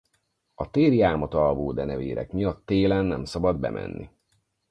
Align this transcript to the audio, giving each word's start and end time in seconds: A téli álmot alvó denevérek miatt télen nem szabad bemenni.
A 0.55 0.69
téli 0.69 1.01
álmot 1.01 1.33
alvó 1.33 1.71
denevérek 1.73 2.31
miatt 2.31 2.65
télen 2.65 3.05
nem 3.05 3.25
szabad 3.25 3.59
bemenni. 3.59 4.09